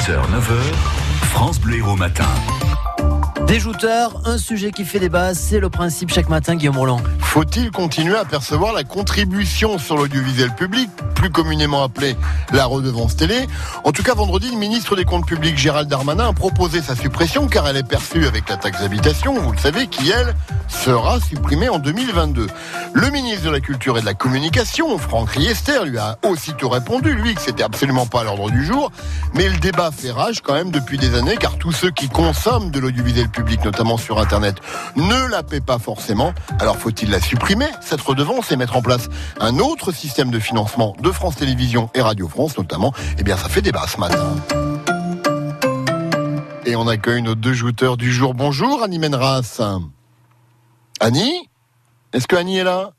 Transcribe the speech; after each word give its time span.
6h, 0.00 0.16
9h, 0.30 0.54
France 1.24 1.60
Bleu 1.60 1.84
au 1.84 1.94
matin. 1.94 2.24
Des 3.50 3.58
jouteurs, 3.58 4.22
un 4.26 4.38
sujet 4.38 4.70
qui 4.70 4.84
fait 4.84 5.00
débat, 5.00 5.34
c'est 5.34 5.58
le 5.58 5.68
principe 5.68 6.12
chaque 6.12 6.28
matin, 6.28 6.54
Guillaume 6.54 6.78
Roland. 6.78 7.00
Faut-il 7.18 7.72
continuer 7.72 8.14
à 8.14 8.24
percevoir 8.24 8.72
la 8.72 8.84
contribution 8.84 9.76
sur 9.76 9.96
l'audiovisuel 9.96 10.54
public, 10.54 10.88
plus 11.16 11.30
communément 11.30 11.82
appelée 11.82 12.14
la 12.52 12.64
redevance 12.66 13.16
télé? 13.16 13.48
En 13.82 13.90
tout 13.90 14.04
cas, 14.04 14.14
vendredi, 14.14 14.52
le 14.52 14.56
ministre 14.56 14.94
des 14.94 15.04
Comptes 15.04 15.26
publics, 15.26 15.58
Gérald 15.58 15.88
Darmanin, 15.88 16.28
a 16.28 16.32
proposé 16.32 16.80
sa 16.80 16.94
suppression 16.94 17.48
car 17.48 17.66
elle 17.66 17.76
est 17.76 17.82
perçue 17.82 18.24
avec 18.24 18.48
la 18.48 18.56
taxe 18.56 18.82
d'habitation, 18.82 19.34
vous 19.34 19.50
le 19.50 19.58
savez, 19.58 19.88
qui, 19.88 20.10
elle, 20.10 20.32
sera 20.68 21.18
supprimée 21.18 21.68
en 21.68 21.80
2022. 21.80 22.46
Le 22.92 23.10
ministre 23.10 23.46
de 23.46 23.50
la 23.50 23.60
Culture 23.60 23.98
et 23.98 24.00
de 24.00 24.06
la 24.06 24.14
Communication, 24.14 24.96
Franck 24.96 25.30
Riester, 25.30 25.84
lui 25.86 25.98
a 25.98 26.18
aussitôt 26.24 26.68
répondu, 26.68 27.14
lui, 27.14 27.34
que 27.34 27.40
c'était 27.40 27.64
absolument 27.64 28.06
pas 28.06 28.20
à 28.20 28.24
l'ordre 28.24 28.48
du 28.50 28.64
jour. 28.64 28.92
Mais 29.34 29.48
le 29.48 29.56
débat 29.58 29.90
fait 29.90 30.12
rage 30.12 30.40
quand 30.40 30.54
même 30.54 30.70
depuis 30.70 30.98
des 30.98 31.16
années 31.16 31.36
car 31.36 31.58
tous 31.58 31.72
ceux 31.72 31.90
qui 31.90 32.08
consomment 32.08 32.70
de 32.70 32.78
l'audiovisuel 32.78 33.28
public 33.28 33.39
notamment 33.64 33.96
sur 33.96 34.18
Internet, 34.18 34.56
ne 34.96 35.28
la 35.30 35.42
paie 35.42 35.60
pas 35.60 35.78
forcément. 35.78 36.32
Alors 36.58 36.76
faut-il 36.76 37.10
la 37.10 37.20
supprimer, 37.20 37.68
cette 37.80 38.00
redevance, 38.00 38.52
et 38.52 38.56
mettre 38.56 38.76
en 38.76 38.82
place 38.82 39.08
un 39.40 39.58
autre 39.58 39.92
système 39.92 40.30
de 40.30 40.38
financement 40.38 40.94
de 41.00 41.10
France 41.10 41.36
Télévisions 41.36 41.90
et 41.94 42.00
Radio 42.00 42.28
France 42.28 42.56
notamment? 42.58 42.92
Eh 43.18 43.22
bien, 43.22 43.36
ça 43.36 43.48
fait 43.48 43.62
débat 43.62 43.86
ce 43.86 43.98
matin. 43.98 44.36
Et 46.66 46.76
on 46.76 46.86
accueille 46.86 47.22
nos 47.22 47.34
deux 47.34 47.54
jouteurs 47.54 47.96
du 47.96 48.12
jour. 48.12 48.34
Bonjour 48.34 48.82
Annie 48.82 48.98
Menras. 48.98 49.60
Annie? 51.00 51.48
Est-ce 52.12 52.26
que 52.26 52.36
Annie 52.36 52.58
est 52.58 52.64
là? 52.64 52.92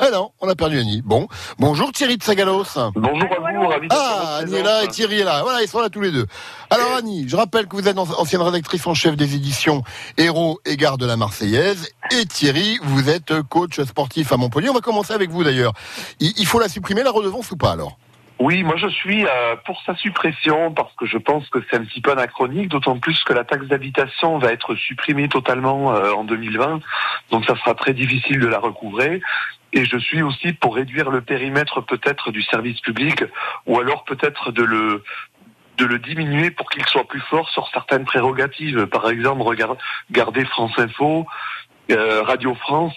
Ah 0.00 0.10
non, 0.12 0.30
on 0.40 0.48
a 0.48 0.54
perdu 0.54 0.78
Annie. 0.78 1.02
Bon, 1.04 1.26
bonjour 1.58 1.90
Thierry 1.92 2.16
de 2.16 2.22
Sagalos. 2.22 2.64
Bonjour 2.94 3.28
à 3.32 3.52
vous, 3.52 3.68
ravi 3.68 3.88
Ah, 3.90 4.38
Annie 4.42 4.54
est 4.54 4.62
là 4.62 4.84
et 4.84 4.88
Thierry 4.88 5.20
est 5.20 5.24
là. 5.24 5.42
Voilà, 5.42 5.62
ils 5.62 5.68
sont 5.68 5.80
là 5.80 5.88
tous 5.88 6.00
les 6.00 6.12
deux. 6.12 6.26
Alors 6.70 6.94
Annie, 6.96 7.28
je 7.28 7.36
rappelle 7.36 7.66
que 7.66 7.74
vous 7.74 7.88
êtes 7.88 7.98
ancienne 7.98 8.42
rédactrice 8.42 8.86
en 8.86 8.94
chef 8.94 9.16
des 9.16 9.34
éditions 9.34 9.82
Héros 10.16 10.60
et 10.64 10.76
Gare 10.76 10.98
de 10.98 11.06
la 11.06 11.16
Marseillaise. 11.16 11.88
Et 12.12 12.26
Thierry, 12.26 12.78
vous 12.82 13.08
êtes 13.08 13.42
coach 13.48 13.80
sportif 13.82 14.32
à 14.32 14.36
Montpellier. 14.36 14.70
On 14.70 14.74
va 14.74 14.80
commencer 14.80 15.12
avec 15.14 15.30
vous 15.30 15.42
d'ailleurs. 15.42 15.72
Il 16.20 16.46
faut 16.46 16.60
la 16.60 16.68
supprimer, 16.68 17.02
la 17.02 17.10
redevance 17.10 17.50
ou 17.50 17.56
pas 17.56 17.72
alors? 17.72 17.98
Oui, 18.38 18.62
moi 18.62 18.76
je 18.76 18.86
suis 18.86 19.26
euh, 19.26 19.56
pour 19.64 19.82
sa 19.82 19.96
suppression 19.96 20.72
parce 20.72 20.94
que 20.94 21.06
je 21.06 21.18
pense 21.18 21.48
que 21.48 21.58
c'est 21.68 21.76
un 21.76 21.84
petit 21.84 22.00
peu 22.00 22.12
anachronique, 22.12 22.68
d'autant 22.68 22.98
plus 22.98 23.22
que 23.24 23.32
la 23.32 23.44
taxe 23.44 23.66
d'habitation 23.66 24.38
va 24.38 24.52
être 24.52 24.76
supprimée 24.76 25.28
totalement 25.28 25.92
euh, 25.94 26.12
en 26.12 26.22
2020, 26.24 26.80
donc 27.30 27.44
ça 27.46 27.56
sera 27.56 27.74
très 27.74 27.94
difficile 27.94 28.38
de 28.38 28.46
la 28.46 28.58
recouvrer. 28.58 29.20
Et 29.72 29.84
je 29.84 29.98
suis 29.98 30.22
aussi 30.22 30.52
pour 30.52 30.76
réduire 30.76 31.10
le 31.10 31.20
périmètre 31.20 31.80
peut-être 31.82 32.30
du 32.30 32.42
service 32.42 32.80
public, 32.80 33.24
ou 33.66 33.78
alors 33.80 34.04
peut-être 34.04 34.52
de 34.52 34.62
le 34.62 35.02
de 35.78 35.84
le 35.84 35.98
diminuer 35.98 36.50
pour 36.50 36.68
qu'il 36.70 36.84
soit 36.86 37.06
plus 37.06 37.20
fort 37.20 37.48
sur 37.50 37.68
certaines 37.68 38.04
prérogatives. 38.04 38.86
Par 38.86 39.08
exemple, 39.08 39.42
regarder 39.42 40.44
France 40.46 40.76
Info, 40.76 41.26
euh, 41.90 42.22
Radio 42.22 42.54
France, 42.54 42.96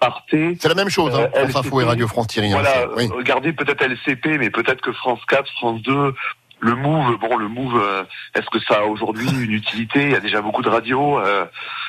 Arte. 0.00 0.24
C'est 0.30 0.68
la 0.68 0.74
même 0.74 0.88
chose, 0.88 1.14
hein, 1.14 1.28
euh, 1.36 1.48
France 1.48 1.66
Info 1.66 1.80
et 1.80 1.84
Radio 1.84 2.08
France 2.08 2.28
Thierry. 2.28 2.52
Hein, 2.52 2.62
voilà, 2.62 2.86
regardez 3.14 3.52
peut-être 3.52 3.82
LCP, 3.82 4.38
mais 4.38 4.50
peut-être 4.50 4.80
que 4.80 4.92
France 4.92 5.20
4, 5.28 5.50
France 5.58 5.82
2, 5.82 6.14
le 6.60 6.74
Move, 6.74 7.18
bon, 7.18 7.36
le 7.36 7.48
Move, 7.48 7.80
euh, 7.82 8.04
est-ce 8.34 8.48
que 8.50 8.60
ça 8.60 8.80
a 8.80 8.84
aujourd'hui 8.84 9.28
une 9.44 9.52
utilité? 9.52 10.02
Il 10.02 10.10
y 10.10 10.14
a 10.14 10.20
déjà 10.20 10.40
beaucoup 10.40 10.62
de 10.62 10.68
radios. 10.68 11.18
Euh, 11.18 11.46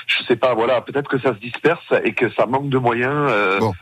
je 0.07 0.23
sais 0.23 0.35
pas. 0.35 0.53
Voilà, 0.53 0.81
peut-être 0.81 1.09
que 1.09 1.19
ça 1.19 1.33
se 1.33 1.39
disperse 1.39 1.85
et 2.03 2.13
que 2.13 2.31
ça 2.33 2.45
manque 2.45 2.69
de 2.69 2.77
moyens. 2.77 3.13
Euh, 3.13 3.59
bon. 3.59 3.73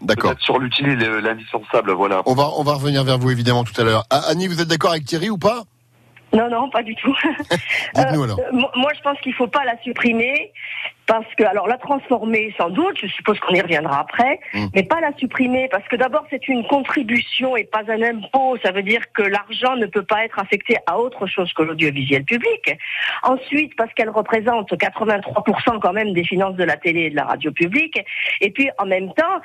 D'accord. 0.00 0.34
Sur 0.38 0.60
l'utile 0.60 0.86
et 0.90 1.20
l'indispensable, 1.20 1.90
voilà. 1.90 2.22
On 2.24 2.34
va, 2.34 2.50
on 2.56 2.62
va 2.62 2.74
revenir 2.74 3.02
vers 3.02 3.18
vous 3.18 3.32
évidemment 3.32 3.64
tout 3.64 3.78
à 3.80 3.82
l'heure. 3.82 4.04
Annie, 4.10 4.46
vous 4.46 4.60
êtes 4.60 4.68
d'accord 4.68 4.92
avec 4.92 5.04
Thierry 5.04 5.28
ou 5.28 5.38
pas? 5.38 5.64
Non, 6.32 6.48
non, 6.48 6.70
pas 6.70 6.84
du 6.84 6.94
tout. 6.94 7.12
Dites-nous 7.96 8.22
alors. 8.22 8.38
moi, 8.52 8.92
je 8.96 9.00
pense 9.02 9.18
qu'il 9.22 9.34
faut 9.34 9.48
pas 9.48 9.64
la 9.64 9.76
supprimer 9.82 10.52
parce 11.08 11.34
que, 11.36 11.42
alors, 11.44 11.66
la 11.66 11.78
transformer, 11.78 12.54
sans 12.58 12.68
doute, 12.68 12.98
je 13.00 13.06
suppose 13.06 13.40
qu'on 13.40 13.54
y 13.54 13.60
reviendra 13.62 14.00
après, 14.00 14.38
mm. 14.52 14.66
mais 14.74 14.82
pas 14.82 15.00
la 15.00 15.10
supprimer, 15.16 15.66
parce 15.70 15.88
que 15.88 15.96
d'abord, 15.96 16.26
c'est 16.28 16.46
une 16.48 16.66
contribution 16.66 17.56
et 17.56 17.64
pas 17.64 17.82
un 17.88 18.02
impôt. 18.02 18.58
Ça 18.62 18.72
veut 18.72 18.82
dire 18.82 19.00
que 19.14 19.22
l'argent 19.22 19.74
ne 19.76 19.86
peut 19.86 20.02
pas 20.02 20.26
être 20.26 20.38
affecté 20.38 20.76
à 20.86 20.98
autre 20.98 21.26
chose 21.26 21.50
que 21.54 21.62
l'audiovisuel 21.62 22.24
public. 22.24 22.76
Ensuite, 23.22 23.74
parce 23.74 23.92
qu'elle 23.94 24.10
représente 24.10 24.70
83% 24.70 25.80
quand 25.80 25.94
même 25.94 26.12
des 26.12 26.24
finances 26.24 26.56
de 26.56 26.64
la 26.64 26.76
télé 26.76 27.04
et 27.04 27.10
de 27.10 27.16
la 27.16 27.24
radio 27.24 27.52
publique. 27.52 27.98
Et 28.42 28.50
puis, 28.50 28.68
en 28.76 28.84
même 28.84 29.10
temps, 29.14 29.40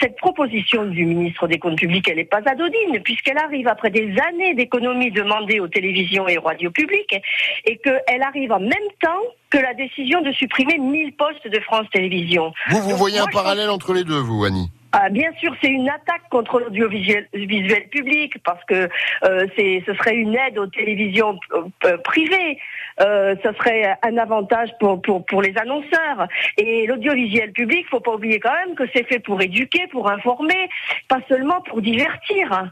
cette 0.00 0.16
proposition 0.16 0.86
du 0.86 1.04
ministre 1.04 1.48
des 1.48 1.58
Comptes 1.58 1.78
publics, 1.78 2.08
elle 2.08 2.18
n'est 2.18 2.24
pas 2.24 2.42
adodine, 2.46 3.02
puisqu'elle 3.02 3.38
arrive 3.38 3.66
après 3.66 3.90
des 3.90 4.14
années 4.28 4.54
d'économies 4.54 5.10
demandées 5.10 5.58
aux 5.58 5.68
télévisions 5.68 6.28
et 6.28 6.38
aux 6.38 6.42
radios 6.42 6.70
publiques, 6.70 7.16
et 7.64 7.76
qu'elle 7.78 8.22
arrive 8.22 8.52
en 8.52 8.60
même 8.60 8.70
temps 9.00 9.24
que 9.50 9.58
la 9.58 9.74
décision 9.74 10.20
de 10.22 10.32
supprimer 10.32 10.78
1000 10.78 11.14
postes 11.14 11.48
de 11.48 11.60
France 11.60 11.86
Télévisions. 11.92 12.52
Vous, 12.70 12.82
vous 12.82 12.96
voyez 12.96 13.18
un 13.18 13.26
parallèle 13.26 13.70
entre 13.70 13.94
les 13.94 14.04
deux, 14.04 14.18
vous, 14.18 14.44
Annie 14.44 14.70
ah, 14.92 15.10
bien 15.10 15.30
sûr, 15.38 15.54
c'est 15.60 15.68
une 15.68 15.88
attaque 15.90 16.22
contre 16.30 16.60
l'audiovisuel 16.60 17.28
visuel 17.34 17.88
public 17.90 18.38
parce 18.42 18.64
que 18.64 18.88
euh, 19.24 19.46
c'est, 19.54 19.82
ce 19.84 19.92
serait 19.92 20.16
une 20.16 20.34
aide 20.34 20.58
aux 20.58 20.66
télévisions 20.66 21.38
euh, 21.84 21.98
privées. 21.98 22.58
Euh, 23.00 23.36
ce 23.44 23.52
serait 23.52 23.96
un 24.02 24.16
avantage 24.16 24.70
pour, 24.80 25.02
pour, 25.02 25.26
pour 25.26 25.42
les 25.42 25.56
annonceurs. 25.58 26.26
Et 26.56 26.86
l'audiovisuel 26.86 27.52
public, 27.52 27.86
faut 27.90 28.00
pas 28.00 28.14
oublier 28.14 28.40
quand 28.40 28.54
même 28.54 28.74
que 28.74 28.84
c'est 28.94 29.06
fait 29.06 29.18
pour 29.18 29.42
éduquer, 29.42 29.86
pour 29.88 30.10
informer, 30.10 30.70
pas 31.06 31.20
seulement 31.28 31.60
pour 31.60 31.82
divertir 31.82 32.70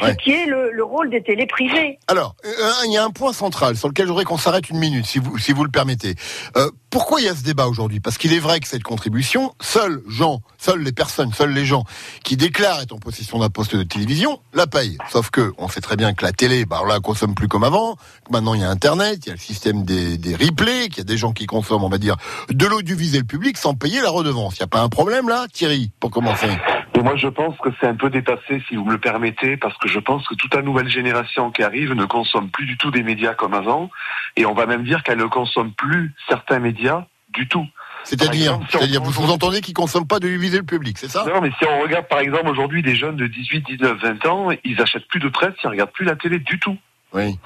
ce 0.00 0.12
qui 0.12 0.32
est 0.32 0.46
le, 0.46 0.84
rôle 0.84 1.10
des 1.10 1.22
télés 1.22 1.46
privées. 1.46 1.98
Alors, 2.06 2.36
euh, 2.44 2.50
il 2.86 2.92
y 2.92 2.96
a 2.96 3.04
un 3.04 3.10
point 3.10 3.32
central 3.32 3.76
sur 3.76 3.88
lequel 3.88 4.06
j'aurais 4.06 4.24
qu'on 4.24 4.38
s'arrête 4.38 4.70
une 4.70 4.78
minute, 4.78 5.04
si 5.04 5.18
vous, 5.18 5.38
si 5.38 5.52
vous 5.52 5.64
le 5.64 5.70
permettez. 5.70 6.14
Euh, 6.56 6.70
pourquoi 6.90 7.20
il 7.20 7.24
y 7.24 7.28
a 7.28 7.34
ce 7.34 7.42
débat 7.42 7.66
aujourd'hui? 7.66 8.00
Parce 8.00 8.16
qu'il 8.16 8.32
est 8.32 8.38
vrai 8.38 8.60
que 8.60 8.68
cette 8.68 8.82
contribution, 8.82 9.52
seuls 9.60 10.02
gens, 10.08 10.40
seules 10.58 10.82
les 10.82 10.92
personnes, 10.92 11.32
seuls 11.32 11.52
les 11.52 11.66
gens 11.66 11.84
qui 12.22 12.36
déclarent 12.36 12.80
être 12.80 12.92
en 12.92 12.98
possession 12.98 13.38
d'un 13.38 13.50
poste 13.50 13.76
de 13.76 13.82
télévision 13.82 14.40
la 14.54 14.66
payent. 14.66 14.96
Sauf 15.10 15.30
que 15.30 15.52
on 15.58 15.68
sait 15.68 15.80
très 15.80 15.96
bien 15.96 16.14
que 16.14 16.24
la 16.24 16.32
télé, 16.32 16.64
bah 16.64 16.82
là, 16.86 17.00
consomme 17.00 17.34
plus 17.34 17.48
comme 17.48 17.64
avant. 17.64 17.96
maintenant, 18.30 18.54
il 18.54 18.60
y 18.60 18.64
a 18.64 18.70
Internet, 18.70 19.20
il 19.24 19.28
y 19.28 19.30
a 19.30 19.34
le 19.34 19.40
système 19.40 19.84
des, 19.84 20.16
des 20.16 20.34
replays, 20.34 20.88
qu'il 20.88 20.98
y 20.98 21.00
a 21.00 21.04
des 21.04 21.18
gens 21.18 21.32
qui 21.32 21.46
consomment, 21.46 21.84
on 21.84 21.88
va 21.88 21.98
dire, 21.98 22.16
de 22.50 22.66
l'audiovisuel 22.66 23.24
public 23.24 23.58
sans 23.58 23.74
payer 23.74 24.00
la 24.00 24.10
redevance. 24.10 24.54
Il 24.56 24.62
n'y 24.62 24.64
a 24.64 24.68
pas 24.68 24.80
un 24.80 24.88
problème 24.88 25.28
là, 25.28 25.46
Thierry, 25.52 25.90
pour 26.00 26.10
commencer? 26.10 26.48
Et 26.96 27.02
moi, 27.02 27.14
je 27.16 27.28
pense 27.28 27.56
que 27.58 27.68
c'est 27.78 27.86
un 27.86 27.94
peu 27.94 28.08
dépassé, 28.08 28.62
si 28.68 28.76
vous 28.76 28.84
me 28.84 28.92
le 28.92 28.98
permettez, 28.98 29.58
parce 29.58 29.76
que 29.76 29.86
je 29.86 29.98
pense 29.98 30.26
que 30.26 30.34
toute 30.34 30.54
la 30.54 30.62
nouvelle 30.62 30.88
génération 30.88 31.50
qui 31.50 31.62
arrive 31.62 31.92
ne 31.92 32.06
consomme 32.06 32.48
plus 32.48 32.64
du 32.64 32.78
tout 32.78 32.90
des 32.90 33.02
médias 33.02 33.34
comme 33.34 33.52
avant, 33.52 33.90
et 34.36 34.46
on 34.46 34.54
va 34.54 34.64
même 34.64 34.82
dire 34.82 35.02
qu'elle 35.02 35.18
ne 35.18 35.26
consomme 35.26 35.72
plus 35.72 36.14
certains 36.28 36.58
médias 36.58 37.04
du 37.34 37.48
tout. 37.48 37.66
C'est-à-dire, 38.04 38.58
c'est-à-dire, 38.70 39.02
vous, 39.02 39.10
vous 39.10 39.30
entendez 39.30 39.60
qu'ils 39.60 39.74
consomment 39.74 40.06
pas 40.06 40.20
de 40.20 40.28
le 40.28 40.62
public, 40.62 40.96
c'est 40.96 41.10
ça? 41.10 41.24
Non, 41.26 41.40
mais 41.42 41.50
si 41.58 41.66
on 41.68 41.82
regarde 41.82 42.06
par 42.06 42.20
exemple 42.20 42.48
aujourd'hui 42.48 42.82
des 42.82 42.94
jeunes 42.94 43.16
de 43.16 43.26
18, 43.26 43.66
19, 43.66 43.98
20 44.00 44.26
ans, 44.26 44.48
ils 44.64 44.80
achètent 44.80 45.08
plus 45.08 45.20
de 45.20 45.28
presse, 45.28 45.54
ils 45.64 45.68
regardent 45.68 45.92
plus 45.92 46.04
la 46.04 46.16
télé 46.16 46.38
du 46.38 46.58
tout. 46.58 46.78
Oui. 47.12 47.38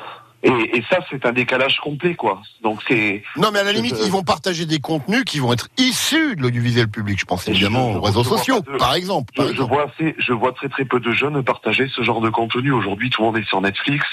Et, 0.42 0.78
et, 0.78 0.84
ça, 0.88 0.98
c'est 1.10 1.26
un 1.26 1.32
décalage 1.32 1.78
complet, 1.80 2.14
quoi. 2.14 2.40
Donc 2.62 2.80
c'est. 2.88 3.22
Non, 3.36 3.50
mais 3.52 3.58
à 3.58 3.64
la 3.64 3.72
limite, 3.72 3.96
ils 4.04 4.10
vont 4.10 4.22
partager 4.22 4.64
des 4.64 4.78
contenus 4.78 5.24
qui 5.24 5.38
vont 5.38 5.52
être 5.52 5.68
issus 5.76 6.34
de 6.36 6.42
l'audiovisuel 6.42 6.88
public. 6.88 7.18
Je 7.20 7.26
pense 7.26 7.46
évidemment 7.46 7.92
aux 7.92 8.00
réseaux 8.00 8.24
sociaux, 8.24 8.62
par 8.78 8.94
exemple. 8.94 9.34
je, 9.36 9.62
vois 9.62 9.84
assez, 9.84 10.14
je 10.18 10.32
vois 10.32 10.52
très 10.52 10.68
très 10.68 10.84
peu 10.86 10.98
de 10.98 11.12
jeunes 11.12 11.42
partager 11.42 11.88
ce 11.94 12.02
genre 12.02 12.20
de 12.20 12.30
contenu. 12.30 12.72
Aujourd'hui, 12.72 13.10
tout 13.10 13.20
le 13.20 13.26
monde 13.26 13.36
est 13.36 13.46
sur 13.46 13.60
Netflix. 13.60 14.06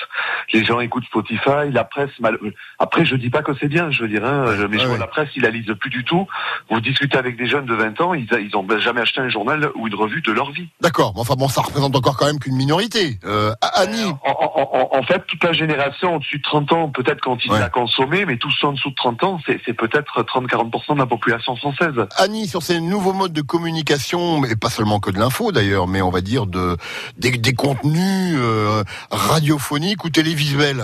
Les 0.51 0.65
gens 0.65 0.79
écoutent 0.81 1.05
Spotify, 1.05 1.71
la 1.71 1.85
presse. 1.85 2.11
Mal... 2.19 2.37
Après, 2.79 3.05
je 3.05 3.15
dis 3.15 3.29
pas 3.29 3.41
que 3.41 3.53
c'est 3.59 3.69
bien. 3.69 3.89
Je 3.91 4.01
veux 4.03 4.09
dire, 4.09 4.25
hein, 4.25 4.45
mais 4.69 4.79
je 4.79 4.87
vois 4.87 4.97
la 4.97 5.07
presse, 5.07 5.29
ils 5.35 5.43
la 5.43 5.49
lisent 5.49 5.73
plus 5.79 5.89
du 5.89 6.03
tout. 6.03 6.27
Vous 6.69 6.81
discutez 6.81 7.17
avec 7.17 7.37
des 7.37 7.47
jeunes 7.47 7.65
de 7.65 7.73
20 7.73 8.01
ans, 8.01 8.13
ils, 8.13 8.27
ils 8.41 8.55
ont 8.55 8.67
jamais 8.79 9.01
acheté 9.01 9.21
un 9.21 9.29
journal 9.29 9.69
ou 9.75 9.87
une 9.87 9.95
revue 9.95 10.21
de 10.21 10.31
leur 10.31 10.51
vie. 10.51 10.67
D'accord. 10.81 11.13
Enfin 11.15 11.35
bon, 11.35 11.47
ça 11.47 11.61
représente 11.61 11.95
encore 11.95 12.17
quand 12.17 12.25
même 12.25 12.39
qu'une 12.39 12.55
minorité. 12.55 13.19
Euh, 13.25 13.53
Annie. 13.61 14.11
En, 14.25 14.31
en, 14.33 14.89
en, 14.97 15.03
fait, 15.03 15.25
toute 15.27 15.43
la 15.43 15.53
génération 15.53 16.16
au-dessus 16.17 16.37
de 16.37 16.43
30 16.43 16.73
ans 16.73 16.89
peut-être 16.89 17.21
quand 17.21 17.37
il 17.45 17.53
a 17.53 17.69
consommé, 17.69 18.25
mais 18.25 18.37
tous 18.37 18.53
en 18.63 18.73
dessous 18.73 18.89
de 18.89 18.95
30 18.95 19.23
ans, 19.23 19.39
c'est 19.45 19.73
peut-être 19.73 20.23
30-40% 20.23 20.93
de 20.93 20.99
la 20.99 21.05
population 21.05 21.55
française. 21.55 21.93
Annie, 22.17 22.47
sur 22.47 22.61
ces 22.61 22.79
nouveaux 22.81 23.13
modes 23.13 23.33
de 23.33 23.41
communication, 23.41 24.43
et 24.45 24.55
pas 24.55 24.69
seulement 24.69 24.99
que 24.99 25.11
de 25.11 25.19
l'info 25.19 25.51
d'ailleurs, 25.51 25.87
mais 25.87 26.01
on 26.01 26.09
va 26.09 26.21
dire 26.21 26.45
de, 26.45 26.77
des, 27.17 27.53
contenus 27.53 28.35
euh, 28.37 28.83
radiophoniques 29.11 30.03
ou 30.03 30.09
télévisuels 30.09 30.83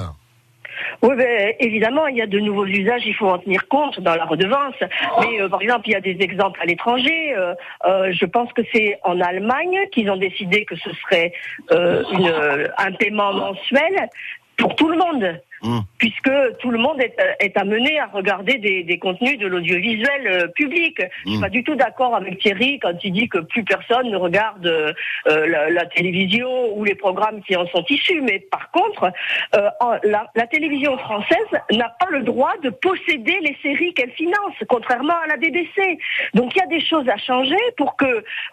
oui, 1.02 1.16
ben, 1.18 1.54
évidemment, 1.60 2.08
il 2.08 2.16
y 2.16 2.22
a 2.22 2.28
de 2.28 2.40
nouveaux 2.40 2.66
usages, 2.66 3.02
il 3.06 3.14
faut 3.14 3.28
en 3.28 3.38
tenir 3.38 3.68
compte 3.68 4.00
dans 4.00 4.16
la 4.16 4.24
redevance. 4.24 4.76
Mais 5.20 5.42
euh, 5.42 5.50
par 5.50 5.62
exemple, 5.62 5.82
il 5.88 5.92
y 5.92 5.96
a 5.96 6.02
des 6.02 6.18
exemples 6.22 6.62
à 6.62 6.66
l'étranger. 6.66 7.36
Euh, 7.36 8.12
je 8.12 8.26
pense 8.26 8.52
que 8.54 8.62
c'est 8.74 8.98
en 9.04 9.20
Allemagne 9.20 9.78
qu'ils 9.92 10.10
ont 10.10 10.18
décidé 10.18 10.64
que 10.64 10.78
ce 10.78 10.90
serait 10.94 11.34
une, 11.72 12.34
un 12.78 12.92
paiement 12.94 13.34
mensuel 13.34 14.10
pour 14.58 14.76
tout 14.76 14.90
le 14.90 14.98
monde. 14.98 15.40
Mmh. 15.66 15.80
puisque 15.98 16.30
tout 16.60 16.72
le 16.72 16.78
monde 16.78 17.00
est, 17.00 17.16
est 17.40 17.56
amené 17.56 17.98
à 17.98 18.08
regarder 18.08 18.58
des, 18.58 18.84
des 18.84 19.00
contenus 19.00 19.40
de 19.40 19.48
l'audiovisuel 19.48 20.28
euh, 20.28 20.48
public. 20.50 20.98
Je 21.00 21.30
suis 21.30 21.38
Mmh. 21.38 21.42
pas 21.42 21.48
du 21.48 21.64
tout 21.64 21.76
d'accord 21.76 22.14
avec 22.18 22.38
Thierry 22.40 22.80
quand 22.80 23.02
il 23.02 23.14
dit 23.14 23.30
que 23.30 23.38
plus 23.38 23.64
personne 23.64 24.10
ne 24.12 24.18
regarde 24.18 24.66
euh, 24.68 24.92
euh, 25.28 25.48
la, 25.48 25.70
la 25.70 25.86
télévision 25.86 26.76
ou 26.76 26.84
les 26.84 26.96
programmes 26.96 27.42
qui 27.44 27.56
en 27.56 27.66
sont 27.68 27.86
issus. 27.88 28.20
Mais 28.20 28.40
par 28.52 28.72
contre, 28.72 29.10
euh, 29.56 29.70
la, 30.04 30.30
la 30.36 30.48
télévision 30.48 30.98
française 30.98 31.48
n'a 31.72 31.96
pas 31.98 32.08
le 32.10 32.24
droit 32.24 32.52
de 32.62 32.70
posséder 32.70 33.40
les 33.42 33.56
séries 33.62 33.94
qu'elle 33.94 34.12
finance, 34.12 34.56
contrairement 34.68 35.16
à 35.24 35.28
la 35.28 35.38
BBC. 35.38 35.98
Donc 36.34 36.54
il 36.54 36.60
y 36.60 36.62
a 36.62 36.68
des 36.68 36.86
choses 36.86 37.08
à 37.08 37.16
changer 37.16 37.56
pour 37.78 37.96
que 37.96 38.06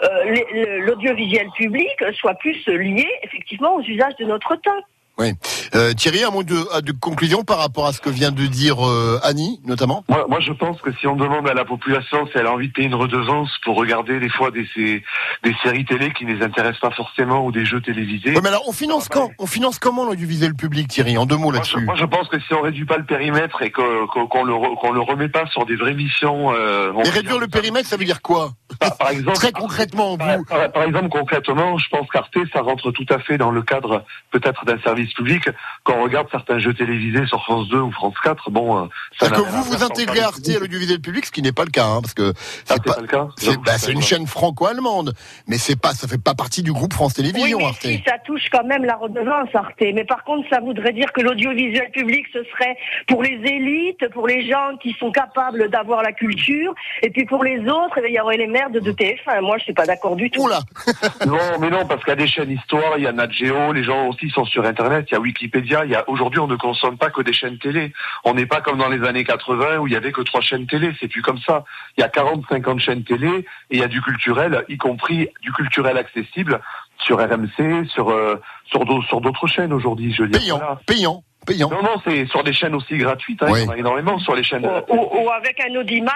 euh, 0.05 0.79
l'audiovisuel 0.87 1.49
public 1.56 2.05
soit 2.12 2.35
plus 2.35 2.64
lié 2.69 3.08
effectivement 3.25 3.75
aux 3.75 3.82
usages 3.82 4.14
de 4.20 4.26
notre 4.26 4.55
temps. 4.55 4.81
Oui. 5.19 5.32
Euh, 5.75 5.93
Thierry, 5.95 6.25
un 6.25 6.31
mot 6.31 6.43
de, 6.43 6.57
conclusion 7.01 7.45
par 7.45 7.59
rapport 7.59 7.87
à 7.87 7.93
ce 7.93 8.01
que 8.01 8.11
vient 8.11 8.33
de 8.33 8.47
dire 8.47 8.85
euh, 8.87 9.19
Annie, 9.23 9.61
notamment? 9.65 10.05
Moi, 10.09 10.27
moi, 10.29 10.41
je 10.41 10.53
pense 10.53 10.81
que 10.81 10.93
si 10.93 11.07
on 11.07 11.17
demande 11.17 11.49
à 11.49 11.55
la 11.55 11.65
population 11.65 12.27
si 12.27 12.33
elle 12.35 12.47
a 12.47 12.53
envie 12.53 12.69
de 12.69 12.73
payer 12.73 12.89
une 12.89 12.95
redevance 12.95 13.51
pour 13.65 13.77
regarder 13.77 14.19
des 14.21 14.29
fois 14.31 14.51
des, 14.51 14.67
des 14.77 15.55
séries 15.63 15.85
télé 15.85 16.13
qui 16.13 16.25
ne 16.25 16.35
les 16.35 16.43
intéressent 16.45 16.81
pas 16.81 16.91
forcément 16.91 17.45
ou 17.45 17.53
des 17.53 17.65
jeux 17.65 17.81
télévisés, 17.81 18.35
Ouais, 18.35 18.41
mais 18.43 18.49
alors, 18.49 18.65
on 18.69 18.73
finance 18.73 19.09
Ah, 19.11 19.15
bah, 19.15 19.21
quand? 19.23 19.31
On 19.39 19.47
finance 19.47 19.79
comment 19.79 20.05
l'audiovisuel 20.05 20.55
public, 20.55 20.89
Thierry? 20.89 21.17
En 21.19 21.27
deux 21.27 21.37
mots 21.37 21.51
là-dessus. 21.53 21.81
moi, 21.85 21.95
je 21.97 22.05
pense 22.05 22.29
que 22.29 22.41
si 22.41 22.53
on 22.55 22.63
réduit 22.63 22.85
pas 22.85 22.97
le 22.99 23.05
périmètre 23.05 23.63
et 23.63 23.71
qu'on 23.71 23.83
le, 23.83 24.53
re- 24.53 24.93
le 24.93 25.01
remet 25.01 25.29
pas 25.29 25.47
sur 25.47 25.67
des 25.67 25.77
vraies 25.77 25.95
missions... 25.95 26.53
Euh, 26.53 26.93
Mais 26.97 27.09
réduire 27.11 27.39
le 27.39 27.49
périmètre, 27.49 27.89
ça 27.89 27.97
veut 27.97 28.05
dire 28.05 28.23
quoi? 28.23 28.53
Par, 28.79 28.97
par 28.97 29.11
exemple, 29.11 29.37
Très 29.37 29.53
concrètement, 29.53 30.17
Par, 30.19 30.39
vous. 30.39 30.45
par- 30.45 30.73
par 30.73 30.83
exemple, 30.85 31.09
concrètement, 31.11 31.79
je 31.79 31.89
pense 31.91 32.09
qu'Arte, 32.09 32.37
ça 32.53 32.61
rentre 32.63 32.91
tout 32.91 33.07
à 33.09 33.19
fait 33.19 33.39
dans 33.39 33.51
le 33.51 33.63
cadre 33.63 34.05
peut-être 34.31 34.65
d'un 34.65 34.79
service 34.81 35.13
public. 35.15 35.49
Quand 35.83 35.95
on 35.97 36.03
regarde 36.03 36.29
certains 36.31 36.59
jeux 36.59 36.75
télévisés 36.75 37.27
sur 37.27 37.43
France 37.43 37.69
2 37.69 37.79
ou 37.81 37.91
France 37.91 38.15
4, 38.23 38.51
bon, 38.51 38.77
euh, 38.77 38.87
ça 39.19 39.29
Parce 39.29 39.33
n'a 39.33 39.37
que 39.39 39.43
à 39.43 39.51
vous, 39.51 39.62
vous 39.62 39.83
intégrez 39.83 40.19
le 40.19 40.25
Arte 40.25 40.49
à 40.49 40.59
l'audiovisuel 40.59 41.01
public, 41.01 41.25
ce 41.27 41.31
qui 41.33 41.41
n'est 41.41 41.53
pas 41.53 41.65
le 41.65 41.71
cas, 41.71 41.87
hein, 41.87 42.01
parce 42.03 42.12
que 42.15 42.33
Ah, 42.69 42.75
c'est 42.75 42.83
pas. 42.85 42.95
pas 42.95 43.01
le 43.01 43.07
cas? 43.07 43.29
C'est 43.39 43.57
bah, 43.62 43.73
une 43.89 44.03
chaîne 44.03 44.27
franco-allemande, 44.27 45.15
mais 45.47 45.57
c'est 45.59 45.81
pas, 45.81 45.93
ça 45.93 46.07
fait 46.07 46.23
pas 46.23 46.35
partie 46.35 46.62
du 46.62 46.73
groupe 46.73 46.93
France 46.93 47.15
Oui, 47.17 47.25
Télévisions, 47.33 47.59
mais 47.59 47.65
Arte. 47.65 47.81
si, 47.81 48.03
ça 48.07 48.19
touche 48.25 48.43
quand 48.53 48.65
même 48.65 48.85
la 48.85 48.97
redevance, 48.97 49.49
Arte. 49.55 49.81
Mais 49.81 50.05
par 50.05 50.25
contre, 50.25 50.47
ça 50.51 50.61
voudrait 50.61 50.93
dire 50.93 51.12
que 51.12 51.23
l'audiovisuel 51.23 51.91
public, 51.93 52.27
ce 52.33 52.45
serait 52.45 52.77
pour 53.09 53.23
les 53.23 53.41
élites, 53.45 54.07
pour 54.12 54.27
les 54.27 54.47
gens 54.49 54.77
qui 54.83 54.95
sont 55.01 55.11
capables 55.11 55.71
d'avoir 55.71 56.03
la 56.03 56.12
culture, 56.12 56.75
et 57.03 57.11
puis 57.11 57.25
pour 57.25 57.43
les 57.43 57.59
autres, 57.61 57.99
eh 58.05 58.09
il 58.11 58.15
y 58.15 58.21
aurait 58.21 58.37
les 58.37 58.47
merdes 58.49 58.79
de 58.79 58.93
TF1. 58.93 59.41
Moi, 59.41 59.57
je 59.59 59.65
suis 59.65 59.73
pas 59.73 59.87
d'accord 59.87 60.17
du 60.17 60.31
tout. 60.31 60.43
Oula 60.43 60.61
Non, 61.27 61.59
mais 61.61 61.71
non, 61.71 61.87
parce 61.87 62.01
qu'il 62.03 62.11
y 62.11 62.12
a 62.12 62.17
des 62.17 62.27
chaînes 62.27 62.51
histoire, 62.51 62.99
il 62.99 63.05
y 63.05 63.07
a 63.07 63.12
Nat 63.12 63.31
Geo, 63.31 63.73
les 63.73 63.85
gens 63.85 64.09
aussi 64.09 64.29
sont 64.31 64.45
sur 64.45 64.65
Internet, 64.67 65.07
il 65.11 65.15
y 65.15 65.17
a 65.17 65.21
Wikipédia, 65.21 65.50
il 65.58 65.91
y 65.91 65.94
a 65.94 66.08
aujourd'hui 66.08 66.38
on 66.41 66.47
ne 66.47 66.56
consomme 66.56 66.97
pas 66.99 67.11
que 67.11 67.23
des 67.23 67.32
chaînes 67.32 67.58
télé. 67.58 67.93
On 68.25 68.35
n'est 68.35 68.47
pas 68.47 68.61
comme 68.61 68.79
dans 68.79 68.88
les 68.88 69.06
années 69.06 69.25
80 69.25 69.79
où 69.79 69.87
il 69.87 69.93
y 69.93 69.97
avait 69.97 70.12
que 70.12 70.20
trois 70.23 70.41
chaînes 70.41 70.67
télé, 70.67 70.93
c'est 71.00 71.08
plus 71.08 71.23
comme 71.23 71.38
ça. 71.38 71.64
Il 71.97 72.00
y 72.00 72.05
a 72.05 72.08
40, 72.08 72.44
50 72.49 72.81
chaînes 72.81 73.05
télé 73.05 73.29
et 73.29 73.44
il 73.70 73.79
y 73.79 73.82
a 73.82 73.88
du 73.88 74.00
culturel, 74.02 74.64
y 74.69 74.76
compris 74.76 75.29
du 75.43 75.52
culturel 75.52 75.97
accessible 75.99 76.61
sur 76.99 77.19
RMC, 77.19 77.87
sur 77.88 78.11
euh, 78.11 78.37
sur 78.67 78.85
d'au- 78.85 79.02
sur 79.02 79.20
d'autres 79.20 79.47
chaînes 79.47 79.73
aujourd'hui. 79.73 80.12
Je 80.12 80.23
veux 80.23 80.29
dire. 80.29 80.41
Payant, 80.41 80.58
Voilà. 80.58 80.81
payant, 80.87 81.25
payant. 81.47 81.70
Non, 81.70 81.82
non, 81.82 82.00
c'est 82.05 82.26
sur 82.26 82.43
des 82.44 82.52
chaînes 82.52 82.75
aussi 82.75 82.97
gratuites. 82.99 83.43
Hein, 83.43 83.49
Oui. 83.50 83.61
Il 83.62 83.64
y 83.67 83.69
en 83.69 83.73
a 83.73 83.76
énormément 83.79 84.19
sur 84.19 84.35
les 84.35 84.43
chaînes. 84.43 84.67
Ou, 84.88 84.94
ou- 84.94 85.23
ou 85.25 85.31
avec 85.31 85.58
un 85.61 85.75
audimat 85.76 86.12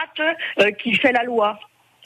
euh, 0.61 0.71
qui 0.73 0.95
fait 0.95 1.13
la 1.13 1.23
loi. 1.25 1.59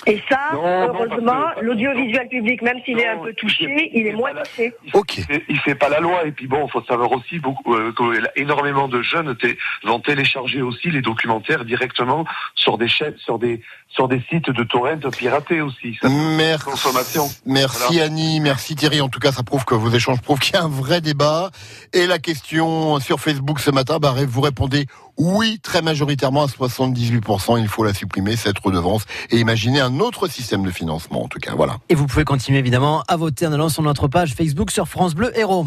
Et 0.06 0.22
ça, 0.28 0.38
Non, 0.54 0.62
heureusement, 0.94 1.46
l'audiovisuel 1.60 2.28
public, 2.28 2.62
même 2.62 2.78
s'il 2.84 2.98
est 3.00 3.08
un 3.08 3.18
peu 3.18 3.32
touché, 3.34 3.90
il 3.92 4.00
il 4.00 4.06
est 4.06 4.12
moins 4.12 4.32
touché. 4.32 4.72
Il 4.86 4.90
Ok. 4.94 5.20
fait- 5.28 5.44
Il 5.48 5.58
fait 5.58 5.74
pas 5.74 5.88
la 5.88 5.98
loi 5.98 6.24
et 6.24 6.30
puis 6.30 6.46
bon, 6.46 6.66
il 6.66 6.70
faut 6.70 6.82
savoir 6.84 7.10
aussi 7.12 7.40
beaucoup 7.40 7.74
euh, 7.74 7.92
que 7.92 8.38
énormément 8.40 8.86
de 8.86 9.02
jeunes 9.02 9.36
vont 9.84 9.98
télécharger 9.98 10.62
aussi 10.62 10.90
les 10.90 11.02
documentaires 11.02 11.64
directement 11.64 12.24
sur 12.54 12.78
des 12.78 12.88
chaînes, 12.88 13.16
sur 13.18 13.38
des 13.40 13.60
sur 13.90 14.06
des 14.06 14.22
sites 14.30 14.50
de 14.50 14.62
torrent 14.64 14.98
piratés 15.16 15.60
aussi. 15.62 15.98
Ça, 16.00 16.08
Merci. 16.08 16.64
consommation. 16.66 17.24
Merci 17.46 18.00
Annie, 18.00 18.38
merci 18.38 18.76
Thierry. 18.76 19.00
En 19.00 19.08
tout 19.08 19.18
cas, 19.18 19.32
ça 19.32 19.42
prouve 19.42 19.64
que 19.64 19.74
vos 19.74 19.90
échanges 19.90 20.20
prouvent 20.20 20.38
qu'il 20.38 20.54
y 20.54 20.58
a 20.58 20.62
un 20.62 20.68
vrai 20.68 21.00
débat. 21.00 21.50
Et 21.92 22.06
la 22.06 22.18
question 22.18 23.00
sur 23.00 23.18
Facebook 23.18 23.58
ce 23.60 23.70
matin, 23.70 23.98
bah, 23.98 24.14
vous 24.28 24.40
répondez 24.42 24.86
oui 25.18 25.58
très 25.62 25.82
majoritairement 25.82 26.44
à 26.44 26.46
78%. 26.46 27.60
Il 27.60 27.68
faut 27.68 27.84
la 27.84 27.92
supprimer, 27.92 28.36
cette 28.36 28.58
redevance, 28.58 29.04
et 29.30 29.38
imaginer 29.38 29.80
un 29.80 30.00
autre 30.00 30.28
système 30.28 30.64
de 30.64 30.70
financement. 30.70 31.24
En 31.24 31.28
tout 31.28 31.38
cas, 31.38 31.54
voilà. 31.54 31.78
Et 31.88 31.94
vous 31.94 32.06
pouvez 32.06 32.24
continuer 32.24 32.58
évidemment 32.58 33.02
à 33.08 33.16
voter 33.16 33.46
en 33.46 33.52
allant 33.52 33.68
sur 33.68 33.82
notre 33.82 34.08
page 34.08 34.34
Facebook 34.34 34.70
sur 34.70 34.88
France 34.88 35.14
Bleu 35.14 35.36
Héros. 35.38 35.56